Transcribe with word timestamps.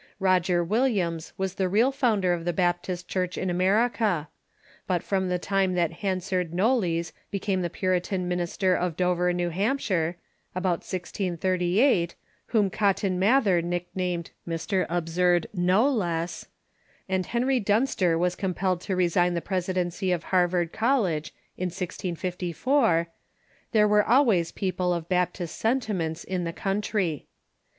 i 0.00 0.02
^ 0.02 0.02
i 0.02 0.06
<■ 0.08 0.08
i" 0.08 0.12
n 0.16 0.32
i 0.32 0.64
^^ 0.64 0.64
Koger 0.64 0.66
VV 0.66 0.98
lUiams 0.98 1.32
was 1.36 1.54
the 1.56 1.68
real 1.68 1.92
loundcr 1.92 2.38
oi 2.38 2.42
the 2.42 2.54
ijaptist 2.54 3.06
Church 3.06 3.36
in 3.36 3.50
America; 3.50 4.28
but 4.86 5.02
from 5.02 5.28
the 5.28 5.38
time 5.38 5.74
that 5.74 5.92
Hanserd 6.00 6.54
Knollys 6.54 7.12
became 7.30 7.60
the 7.60 7.68
Puritan 7.68 8.26
minister 8.26 8.74
of 8.74 8.96
Dover, 8.96 9.34
New 9.34 9.50
Hampshire 9.50 10.16
(about 10.54 10.78
1638), 10.84 12.14
Avhom 12.50 12.72
Cotton 12.72 13.18
Mather 13.18 13.60
nicknamed 13.60 14.30
Mr. 14.48 14.86
Absurd 14.88 15.48
Knowless, 15.54 16.46
and 17.06 17.26
Henry 17.26 17.60
Dunster 17.60 18.16
was 18.16 18.34
compelled 18.34 18.80
to 18.80 18.96
resign 18.96 19.34
the 19.34 19.42
presidency 19.42 20.12
of 20.12 20.24
Harvard 20.32 20.72
College 20.72 21.34
(in 21.58 21.66
1654), 21.66 23.06
there 23.72 23.86
svere 23.86 24.04
alwaj's 24.06 24.50
people 24.52 24.94
of 24.94 25.10
Baptist 25.10 25.58
sentiments 25.58 26.24
in 26.24 26.44
the 26.44 26.54
country. 26.54 27.26